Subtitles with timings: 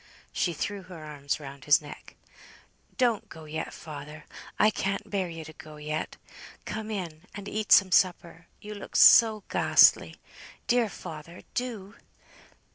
[0.33, 2.15] She threw her arms round his neck.
[2.97, 4.25] "Don't go yet, father;
[4.57, 6.17] I can't bear you to go yet.
[6.65, 10.15] Come in, and eat some supper; you look so ghastly;
[10.65, 11.97] dear father, do!"